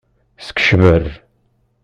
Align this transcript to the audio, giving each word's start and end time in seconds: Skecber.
Skecber. 0.45 1.03